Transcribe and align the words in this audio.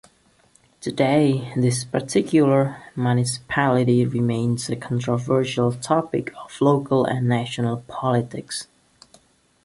Today, 0.79 1.53
this 1.55 1.83
particular 1.83 2.81
municipality 2.95 4.03
remains 4.03 4.67
a 4.67 4.75
controversial 4.75 5.73
topic 5.73 6.33
of 6.43 6.59
local 6.59 7.05
and 7.05 7.29
national 7.29 7.81
politics. 7.87 8.67